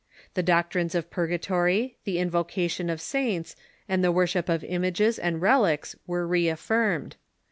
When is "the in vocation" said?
2.05-2.89